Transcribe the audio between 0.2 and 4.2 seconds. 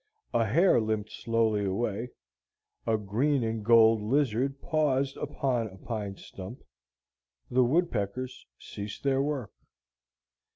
A hare limped slowly away, a green and gold